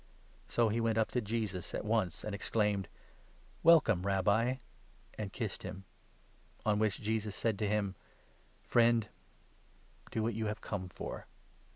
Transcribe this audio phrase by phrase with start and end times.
[0.47, 2.87] So he went up to Jesus at once, and exclaimed:"
[3.63, 4.55] Welcome, 49 Rabbi!"
[5.19, 5.85] and kissed him;
[6.65, 7.93] on which Jesus said to him:
[8.63, 9.07] 50" Friend,
[10.09, 11.27] do what you have come for."